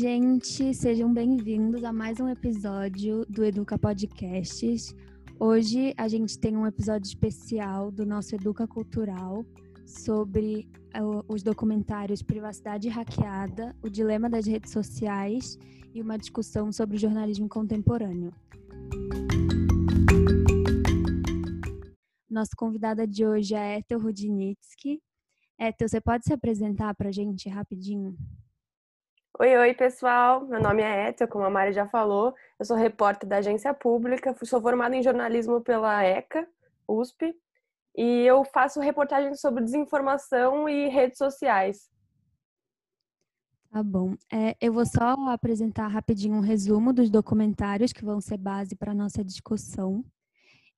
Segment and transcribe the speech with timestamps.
[0.00, 4.94] Gente, sejam bem-vindos a mais um episódio do Educa Podcasts.
[5.38, 9.44] Hoje a gente tem um episódio especial do nosso Educa Cultural
[9.86, 15.58] sobre uh, os documentários Privacidade Hackeada, o Dilema das Redes Sociais
[15.92, 18.32] e uma discussão sobre o jornalismo contemporâneo.
[22.30, 24.98] Nossa convidada de hoje é Ethel Rudnitsky.
[25.60, 28.16] Ethel, você pode se apresentar para a gente rapidinho?
[29.40, 30.44] Oi, oi, pessoal.
[30.44, 32.34] Meu nome é Ethel, como a Mari já falou.
[32.58, 36.46] Eu sou repórter da agência pública, sou formada em jornalismo pela ECA,
[36.86, 37.34] USP,
[37.96, 41.90] e eu faço reportagens sobre desinformação e redes sociais.
[43.70, 44.14] Tá bom.
[44.30, 48.92] É, eu vou só apresentar rapidinho um resumo dos documentários que vão ser base para
[48.92, 50.04] a nossa discussão.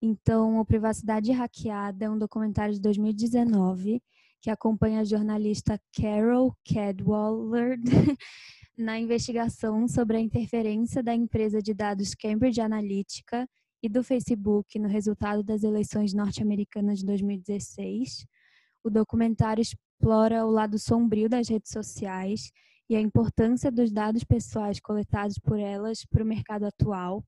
[0.01, 4.01] Então, o Privacidade Hackeada é um documentário de 2019
[4.43, 7.79] que acompanha a jornalista Carol Cadwallader
[8.77, 13.49] na investigação sobre a interferência da empresa de dados Cambridge Analytica
[13.81, 18.27] e do Facebook no resultado das eleições norte-americanas de 2016.
[18.83, 22.51] O documentário explora o lado sombrio das redes sociais
[22.91, 27.25] e a importância dos dados pessoais coletados por elas para o mercado atual,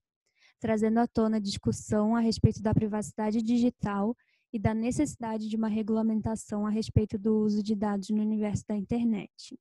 [0.59, 4.17] trazendo à tona discussão a respeito da privacidade digital
[4.55, 8.77] e da necessidade de uma regulamentação a respeito do uso de dados no universo da
[8.77, 9.59] internet.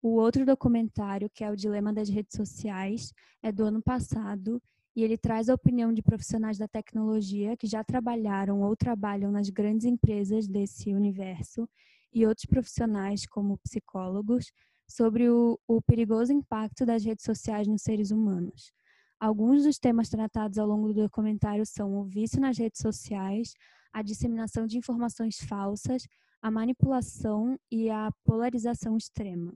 [0.00, 4.62] O outro documentário, que é o Dilema das Redes Sociais, é do ano passado
[4.94, 9.50] e ele traz a opinião de profissionais da tecnologia que já trabalharam ou trabalham nas
[9.50, 11.68] grandes empresas desse universo
[12.14, 14.52] e outros profissionais, como psicólogos,
[14.88, 18.72] sobre o, o perigoso impacto das redes sociais nos seres humanos.
[19.18, 23.54] Alguns dos temas tratados ao longo do documentário são o vício nas redes sociais,
[23.96, 26.06] a disseminação de informações falsas,
[26.42, 29.54] a manipulação e a polarização extrema.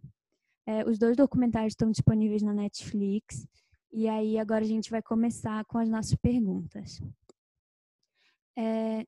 [0.67, 3.47] É, os dois documentários estão disponíveis na Netflix.
[3.93, 7.03] E aí, agora a gente vai começar com as nossas perguntas.
[8.57, 9.05] É,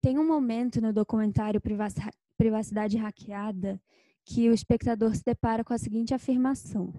[0.00, 1.60] tem um momento no documentário
[2.38, 3.78] Privacidade Hackeada
[4.24, 6.94] que o espectador se depara com a seguinte afirmação: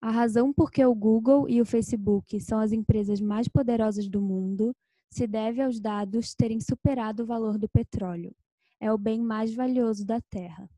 [0.00, 4.22] A razão por que o Google e o Facebook são as empresas mais poderosas do
[4.22, 4.74] mundo
[5.14, 8.34] se deve aos dados terem superado o valor do petróleo.
[8.80, 10.68] É o bem mais valioso da Terra.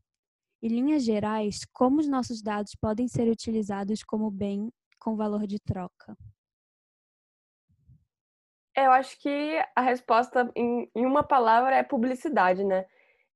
[0.61, 5.59] Em linhas gerais, como os nossos dados podem ser utilizados como bem com valor de
[5.59, 6.17] troca?
[8.75, 12.85] Eu acho que a resposta em uma palavra é publicidade, né?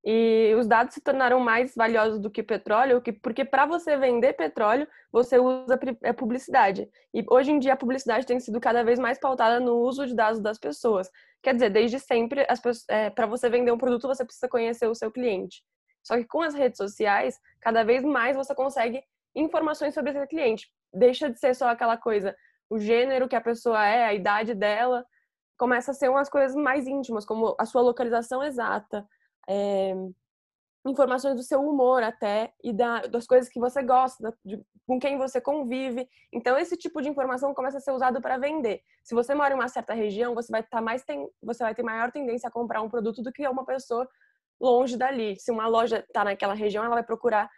[0.03, 4.87] E os dados se tornaram mais valiosos do que petróleo, porque para você vender petróleo,
[5.11, 6.89] você usa é, publicidade.
[7.13, 10.15] E hoje em dia a publicidade tem sido cada vez mais pautada no uso de
[10.15, 11.09] dados das pessoas.
[11.43, 12.47] Quer dizer, desde sempre,
[12.89, 15.63] é, para você vender um produto, você precisa conhecer o seu cliente.
[16.03, 19.03] Só que com as redes sociais, cada vez mais você consegue
[19.35, 20.67] informações sobre esse cliente.
[20.91, 22.35] Deixa de ser só aquela coisa,
[22.69, 25.05] o gênero que a pessoa é, a idade dela,
[25.57, 29.07] começa a ser umas coisas mais íntimas, como a sua localização exata,
[29.51, 29.93] é,
[30.85, 35.17] informações do seu humor até e da, das coisas que você gosta, de, com quem
[35.17, 36.07] você convive.
[36.33, 38.81] Então esse tipo de informação começa a ser usado para vender.
[39.03, 41.03] Se você mora em uma certa região, você vai estar tá mais
[41.43, 44.07] você vai ter maior tendência a comprar um produto do que uma pessoa
[44.59, 45.37] longe dali.
[45.39, 47.49] Se uma loja está naquela região, ela vai procurar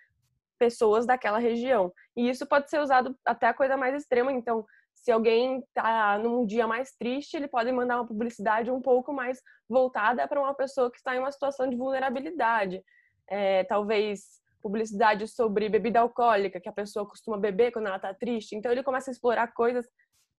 [0.58, 1.94] pessoas daquela região.
[2.16, 4.32] E isso pode ser usado até a coisa mais extrema.
[4.32, 4.66] Então,
[5.04, 9.42] se alguém está num dia mais triste, ele pode mandar uma publicidade um pouco mais
[9.68, 12.82] voltada para uma pessoa que está em uma situação de vulnerabilidade.
[13.28, 18.56] É, talvez publicidade sobre bebida alcoólica, que a pessoa costuma beber quando ela está triste.
[18.56, 19.86] Então, ele começa a explorar coisas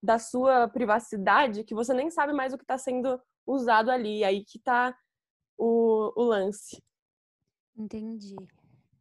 [0.02, 4.24] da sua privacidade que você nem sabe mais o que está sendo usado ali.
[4.24, 4.96] Aí que está
[5.58, 6.82] o, o lance.
[7.76, 8.34] Entendi.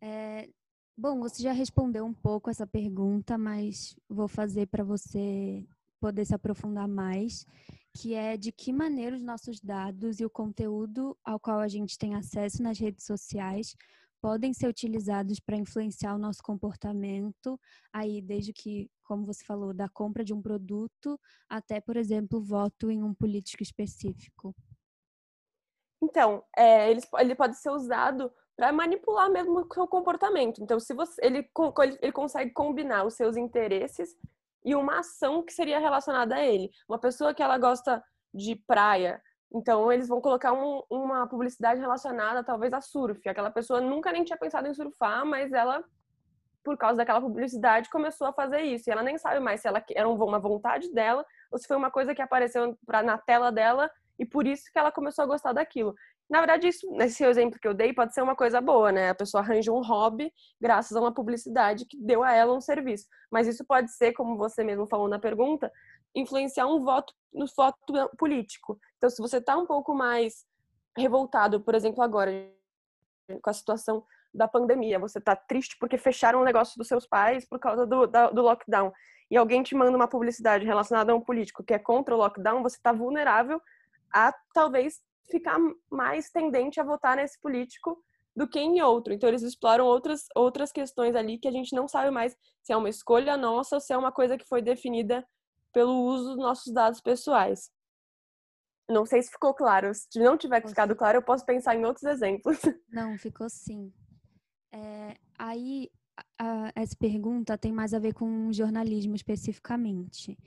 [0.02, 0.50] É,
[0.96, 5.68] Bom, você já respondeu um pouco essa pergunta, mas vou fazer para você
[6.00, 7.48] poder se aprofundar mais,
[7.96, 11.98] que é de que maneira os nossos dados e o conteúdo ao qual a gente
[11.98, 13.76] tem acesso nas redes sociais
[14.22, 17.60] podem ser utilizados para influenciar o nosso comportamento,
[17.92, 21.20] aí desde que, como você falou, da compra de um produto
[21.50, 24.56] até, por exemplo, voto em um político específico.
[26.02, 30.62] Então, é, ele, ele pode ser usado para manipular mesmo o seu comportamento.
[30.62, 31.50] Então, se você ele,
[32.02, 34.16] ele consegue combinar os seus interesses
[34.64, 36.70] e uma ação que seria relacionada a ele.
[36.88, 38.04] Uma pessoa que ela gosta
[38.34, 39.22] de praia,
[39.54, 43.28] então eles vão colocar um, uma publicidade relacionada talvez a surf.
[43.28, 45.84] Aquela pessoa nunca nem tinha pensado em surfar, mas ela
[46.64, 48.90] por causa daquela publicidade começou a fazer isso.
[48.90, 51.92] E ela nem sabe mais se ela era uma vontade dela ou se foi uma
[51.92, 55.54] coisa que apareceu pra, na tela dela e por isso que ela começou a gostar
[55.54, 55.94] daquilo.
[56.34, 59.12] Na verdade, isso, nesse exemplo que eu dei, pode ser uma coisa boa, né?
[59.12, 63.06] A pessoa arranja um hobby graças a uma publicidade que deu a ela um serviço.
[63.30, 65.72] Mas isso pode ser, como você mesmo falou na pergunta,
[66.16, 67.78] influenciar um voto no voto
[68.18, 68.80] político.
[68.98, 70.44] Então, se você está um pouco mais
[70.98, 72.32] revoltado, por exemplo, agora
[73.40, 74.04] com a situação
[74.34, 78.08] da pandemia, você está triste porque fecharam o negócio dos seus pais por causa do,
[78.08, 78.92] da, do lockdown,
[79.30, 82.64] e alguém te manda uma publicidade relacionada a um político que é contra o lockdown,
[82.64, 83.62] você está vulnerável
[84.12, 85.00] a talvez
[85.30, 85.58] ficar
[85.92, 88.04] mais tendente a votar nesse político
[88.36, 89.14] do que em outro.
[89.14, 92.78] Então eles exploram outras outras questões ali que a gente não sabe mais se é
[92.78, 95.26] uma escolha nossa ou se é uma coisa que foi definida
[95.72, 97.72] pelo uso dos nossos dados pessoais.
[98.90, 99.94] Não sei se ficou claro.
[99.94, 102.60] Se não tiver ficado claro, eu posso pensar em outros exemplos.
[102.90, 103.92] Não, ficou sim.
[104.74, 105.90] É, aí,
[106.38, 110.38] a, essa pergunta tem mais a ver com jornalismo especificamente.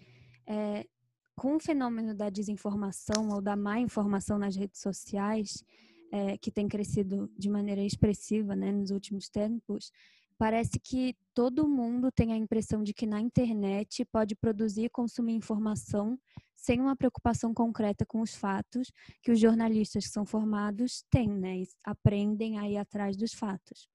[0.47, 0.87] É,
[1.37, 5.63] com o fenômeno da desinformação ou da má informação nas redes sociais,
[6.11, 9.91] é, que tem crescido de maneira expressiva né, nos últimos tempos,
[10.39, 15.33] Parece que todo mundo tem a impressão de que na internet pode produzir e consumir
[15.33, 16.19] informação
[16.55, 18.93] sem uma preocupação concreta com os fatos
[19.23, 21.63] que os jornalistas que são formados têm, né?
[21.83, 23.89] Aprendem a ir atrás dos fatos.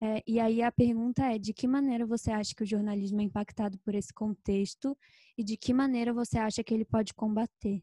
[0.00, 3.24] É, e aí a pergunta é: de que maneira você acha que o jornalismo é
[3.24, 4.96] impactado por esse contexto
[5.36, 7.82] e de que maneira você acha que ele pode combater?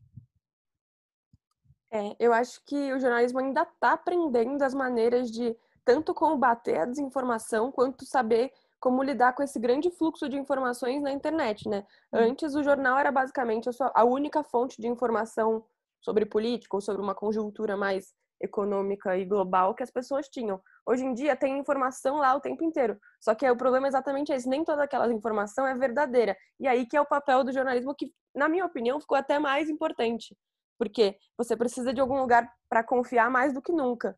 [1.91, 6.85] É, eu acho que o jornalismo ainda está aprendendo as maneiras de tanto combater a
[6.85, 11.85] desinformação quanto saber como lidar com esse grande fluxo de informações na internet, né?
[12.11, 12.19] Uhum.
[12.19, 15.63] Antes o jornal era basicamente a única fonte de informação
[16.01, 18.13] sobre política ou sobre uma conjuntura mais
[18.45, 20.61] econômica e global que as pessoas tinham.
[20.85, 22.97] Hoje em dia tem informação lá o tempo inteiro.
[23.19, 26.37] Só que o problema é exatamente esse, nem toda aquela informação é verdadeira.
[26.59, 29.69] E aí que é o papel do jornalismo que, na minha opinião, ficou até mais
[29.69, 30.35] importante.
[30.77, 34.17] Porque você precisa de algum lugar para confiar mais do que nunca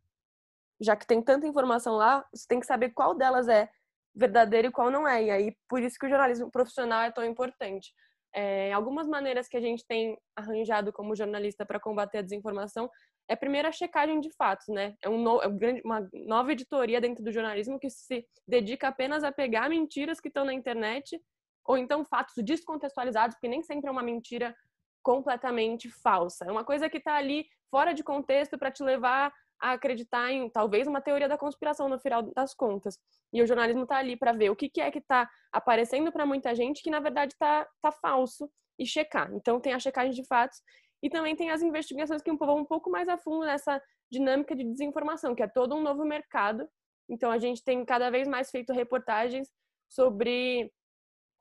[0.79, 3.69] já que tem tanta informação lá, você tem que saber qual delas é
[4.15, 5.23] verdadeira e qual não é.
[5.23, 7.93] E aí, por isso que o jornalismo profissional é tão importante.
[8.33, 12.89] É, algumas maneiras que a gente tem arranjado como jornalista para combater a desinformação
[13.27, 14.95] é primeiro a checagem de fatos, né?
[15.01, 15.47] É, um no, é
[15.83, 20.45] uma nova editoria dentro do jornalismo que se dedica apenas a pegar mentiras que estão
[20.45, 21.21] na internet
[21.65, 24.55] ou então fatos descontextualizados, porque nem sempre é uma mentira
[25.03, 26.45] completamente falsa.
[26.45, 30.49] É uma coisa que está ali fora de contexto para te levar a acreditar em
[30.49, 32.97] talvez uma teoria da conspiração no final das contas.
[33.33, 36.25] E o jornalismo está ali para ver o que, que é que está aparecendo para
[36.25, 39.33] muita gente que na verdade está tá falso e checar.
[39.33, 40.61] Então tem a checagem de fatos
[41.01, 44.63] e também tem as investigações que vão um pouco mais a fundo nessa dinâmica de
[44.63, 46.67] desinformação, que é todo um novo mercado.
[47.09, 49.49] Então a gente tem cada vez mais feito reportagens
[49.87, 50.71] sobre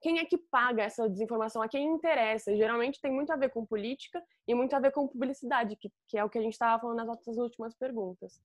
[0.01, 2.57] quem é que paga essa desinformação, a quem interessa.
[2.57, 6.19] Geralmente tem muito a ver com política e muito a ver com publicidade, que, que
[6.19, 8.41] é o que a gente estava falando nas nossas últimas perguntas.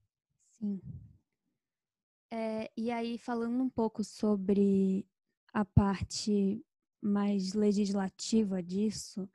[0.49, 0.81] Sim.
[2.33, 5.05] É, e aí, falando um pouco sobre
[5.53, 6.65] a parte
[7.01, 9.29] mais legislativa disso,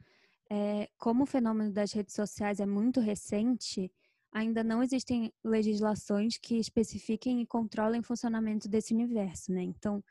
[0.51, 3.91] é, como o fenômeno das redes sociais é muito recente,
[4.33, 9.63] ainda não existem legislações que especifiquem e controlem o funcionamento desse universo, né?
[9.63, 10.03] Então,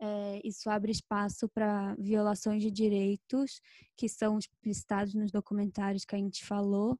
[0.00, 3.60] é, isso abre espaço para violações de direitos
[3.96, 6.98] que são explicitados nos documentários que a gente falou.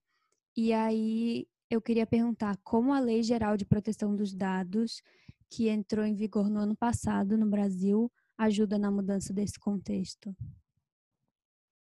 [0.56, 5.02] E aí eu queria perguntar como a Lei Geral de Proteção dos Dados,
[5.50, 10.34] que entrou em vigor no ano passado no Brasil, ajuda na mudança desse contexto.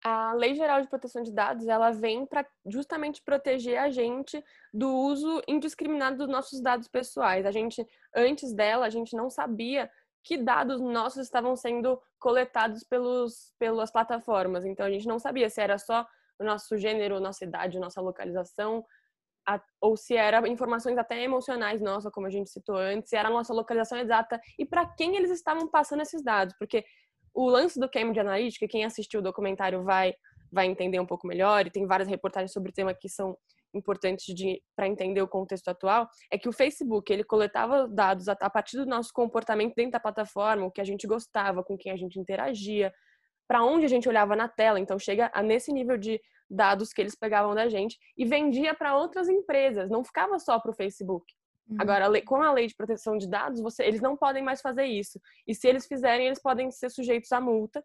[0.03, 4.41] A Lei Geral de Proteção de Dados, ela vem para justamente proteger a gente
[4.73, 7.45] do uso indiscriminado dos nossos dados pessoais.
[7.45, 9.89] A gente antes dela, a gente não sabia
[10.23, 14.65] que dados nossos estavam sendo coletados pelos, pelas plataformas.
[14.65, 16.07] Então a gente não sabia se era só
[16.39, 18.85] o nosso gênero, nossa idade, nossa localização,
[19.47, 23.29] a, ou se era informações até emocionais nossa, como a gente citou antes, se era
[23.29, 26.85] a nossa localização exata e para quem eles estavam passando esses dados, porque
[27.33, 30.13] o lance do Cambridge Analytica, quem assistiu o documentário vai
[30.51, 33.37] vai entender um pouco melhor e tem várias reportagens sobre o tema que são
[33.73, 34.25] importantes
[34.75, 38.77] para entender o contexto atual é que o Facebook ele coletava dados a, a, partir
[38.77, 42.19] do nosso comportamento dentro da plataforma, o que a gente gostava, com quem a gente
[42.19, 42.91] interagia,
[43.47, 44.79] para onde a gente olhava na tela.
[44.79, 46.19] Então chega a nesse nível de
[46.49, 50.71] dados que eles pegavam da gente e vendia para outras empresas, não ficava só para
[50.71, 51.25] o Facebook.
[51.69, 51.77] Uhum.
[51.79, 55.19] Agora, com a lei de proteção de dados, você, eles não podem mais fazer isso.
[55.47, 57.83] E se eles fizerem, eles podem ser sujeitos a multa.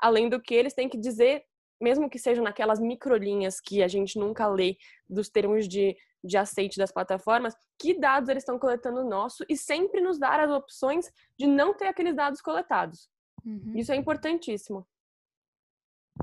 [0.00, 1.44] Além do que, eles têm que dizer
[1.80, 4.76] mesmo que sejam naquelas microlinhas que a gente nunca lê
[5.08, 10.00] dos termos de, de aceite das plataformas, que dados eles estão coletando nosso e sempre
[10.00, 13.10] nos dar as opções de não ter aqueles dados coletados.
[13.44, 13.72] Uhum.
[13.76, 14.86] Isso é importantíssimo.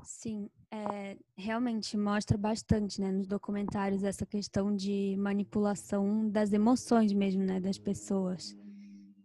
[0.03, 0.49] Sim.
[0.71, 7.59] é, realmente mostra bastante, né, nos documentários essa questão de manipulação das emoções mesmo, né,
[7.59, 8.55] das pessoas.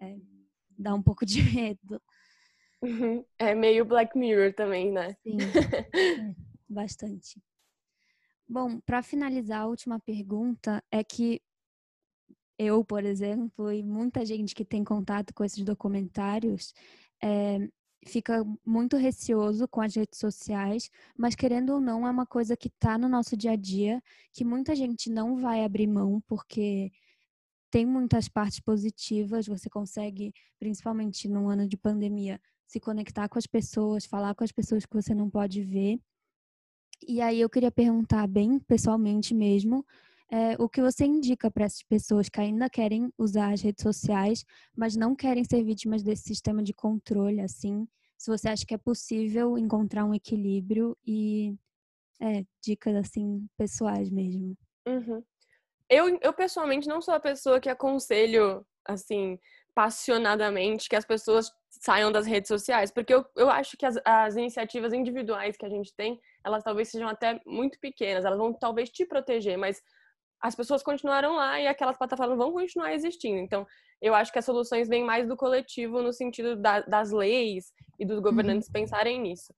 [0.01, 0.17] É,
[0.79, 2.03] dá um pouco de medo.
[2.83, 3.25] Uhum.
[3.39, 5.17] É meio Black Mirror também, né?
[5.23, 5.39] Sim,
[5.95, 6.35] é,
[6.69, 7.43] bastante.
[8.49, 11.43] Bom, para finalizar, a última pergunta é que
[12.59, 16.75] eu, por exemplo, e muita gente que tem contato com esses documentários,
[17.23, 17.69] é,
[18.07, 22.69] fica muito receoso com as redes sociais, mas querendo ou não, é uma coisa que
[22.69, 24.03] está no nosso dia a dia,
[24.33, 26.91] que muita gente não vai abrir mão, porque
[27.71, 33.47] tem muitas partes positivas, você consegue, principalmente num ano de pandemia, se conectar com as
[33.47, 36.01] pessoas, falar com as pessoas que você não pode ver.
[37.07, 39.87] E aí eu queria perguntar bem pessoalmente mesmo,
[40.31, 44.45] é, o que você indica para essas pessoas que ainda querem usar as redes sociais,
[44.77, 47.87] mas não querem ser vítimas desse sistema de controle, assim?
[48.19, 51.55] Se você acha que é possível encontrar um equilíbrio e
[52.21, 54.57] é, dicas assim pessoais mesmo.
[54.87, 55.23] Uhum.
[55.89, 59.39] Eu, eu pessoalmente não sou a pessoa que aconselho assim
[59.75, 64.35] passionadamente que as pessoas saiam das redes sociais, porque eu, eu acho que as, as
[64.35, 68.91] iniciativas individuais que a gente tem, elas talvez sejam até muito pequenas, elas vão talvez
[68.91, 69.81] te proteger, mas
[70.41, 73.39] as pessoas continuaram lá e aquelas plataformas vão continuar existindo.
[73.39, 73.67] Então,
[74.01, 78.07] eu acho que as soluções vêm mais do coletivo no sentido da, das leis e
[78.07, 78.73] dos governantes uhum.
[78.73, 79.53] pensarem nisso.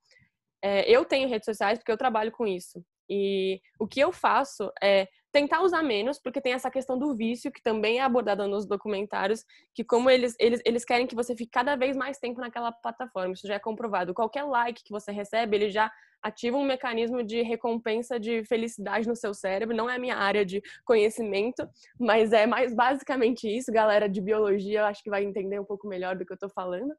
[0.63, 2.83] É, eu tenho redes sociais porque eu trabalho com isso.
[3.09, 7.53] E o que eu faço é tentar usar menos, porque tem essa questão do vício,
[7.53, 9.45] que também é abordada nos documentários,
[9.75, 13.35] que como eles, eles, eles querem que você fique cada vez mais tempo naquela plataforma,
[13.35, 14.15] isso já é comprovado.
[14.15, 15.91] Qualquer like que você recebe, ele já
[16.23, 19.77] ativa um mecanismo de recompensa de felicidade no seu cérebro.
[19.77, 21.67] Não é a minha área de conhecimento,
[21.99, 23.73] mas é mais basicamente isso.
[23.73, 26.51] Galera de biologia, eu acho que vai entender um pouco melhor do que eu estou
[26.51, 26.93] falando.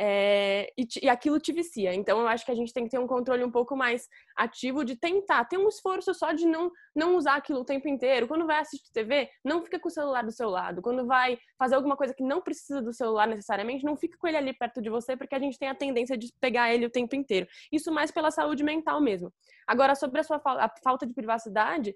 [0.00, 1.92] É, e, e, aquilo te vicia.
[1.92, 4.84] Então, eu acho que a gente tem que ter um controle um pouco mais ativo
[4.84, 8.28] de tentar, ter um esforço só de não, não usar aquilo o tempo inteiro.
[8.28, 10.80] Quando vai assistir TV, não fica com o celular do seu lado.
[10.80, 14.36] Quando vai fazer alguma coisa que não precisa do celular necessariamente, não fica com ele
[14.36, 17.16] ali perto de você, porque a gente tem a tendência de pegar ele o tempo
[17.16, 17.48] inteiro.
[17.72, 19.32] Isso mais pela saúde mental mesmo.
[19.66, 21.92] Agora, sobre a sua a falta de privacidade,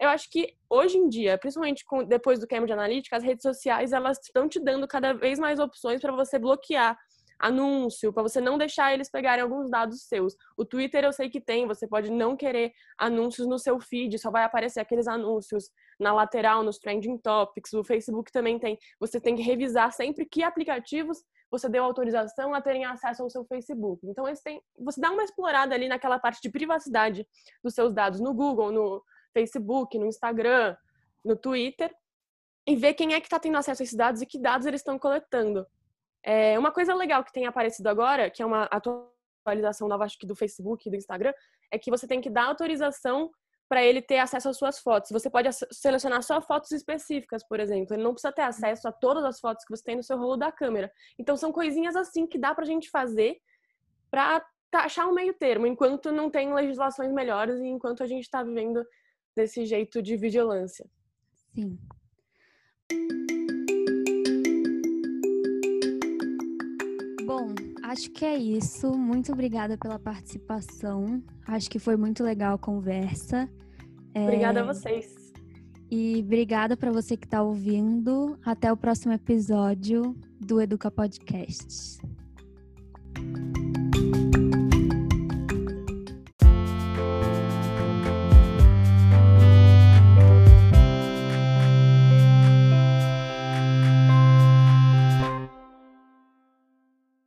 [0.00, 3.92] eu acho que hoje em dia, principalmente com, depois do Cambridge Analytica, as redes sociais
[3.92, 6.98] elas estão te dando cada vez mais opções para você bloquear
[7.42, 10.36] anúncio, para você não deixar eles pegarem alguns dados seus.
[10.56, 14.30] O Twitter eu sei que tem, você pode não querer anúncios no seu feed, só
[14.30, 17.72] vai aparecer aqueles anúncios na lateral, nos trending topics.
[17.72, 18.78] O Facebook também tem.
[19.00, 21.18] Você tem que revisar sempre que aplicativos
[21.50, 24.00] você deu autorização a terem acesso ao seu Facebook.
[24.06, 27.28] Então, tem, você dá uma explorada ali naquela parte de privacidade
[27.62, 30.74] dos seus dados no Google, no Facebook, no Instagram,
[31.22, 31.94] no Twitter,
[32.66, 34.80] e ver quem é que está tendo acesso a esses dados e que dados eles
[34.80, 35.66] estão coletando.
[36.24, 38.68] É, uma coisa legal que tem aparecido agora, que é uma
[39.44, 41.32] atualização nova, acho que do Facebook e do Instagram,
[41.70, 43.30] é que você tem que dar autorização
[43.68, 45.10] para ele ter acesso às suas fotos.
[45.10, 47.94] Você pode selecionar só fotos específicas, por exemplo.
[47.94, 50.36] Ele não precisa ter acesso a todas as fotos que você tem no seu rolo
[50.36, 50.92] da câmera.
[51.18, 53.38] Então, são coisinhas assim que dá para a gente fazer
[54.10, 58.42] para achar um meio termo, enquanto não tem legislações melhores e enquanto a gente está
[58.42, 58.84] vivendo
[59.34, 60.86] desse jeito de vigilância.
[61.54, 61.78] Sim.
[67.32, 68.92] Bom, acho que é isso.
[68.92, 71.22] Muito obrigada pela participação.
[71.46, 73.48] Acho que foi muito legal a conversa.
[74.14, 74.62] Obrigada é...
[74.62, 75.14] a vocês.
[75.90, 78.38] E obrigada para você que está ouvindo.
[78.44, 82.00] Até o próximo episódio do Educa Podcast.